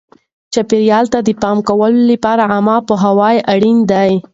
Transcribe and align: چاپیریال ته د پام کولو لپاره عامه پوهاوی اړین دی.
چاپیریال 0.53 1.05
ته 1.13 1.19
د 1.27 1.29
پام 1.41 1.57
کولو 1.67 2.01
لپاره 2.11 2.43
عامه 2.51 2.77
پوهاوی 2.87 3.35
اړین 3.53 3.77
دی. 3.91 4.11